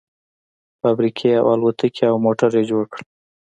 [0.79, 3.05] فابريکې او الوتکې او موټر يې جوړ کړل.